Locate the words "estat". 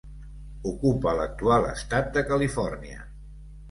1.75-2.13